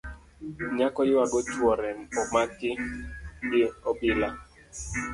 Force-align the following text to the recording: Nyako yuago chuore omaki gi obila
Nyako 0.75 0.99
yuago 1.09 1.39
chuore 1.49 1.89
omaki 2.21 2.71
gi 3.49 3.63
obila 3.89 4.29